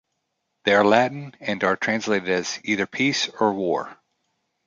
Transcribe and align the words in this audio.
They 0.65 0.73
are 0.73 0.83
Latin 0.83 1.35
and 1.39 1.63
are 1.63 1.75
translated 1.75 2.27
as, 2.27 2.59
"Either 2.63 2.87
Peace 2.87 3.29
or 3.39 3.53
War". 3.53 3.99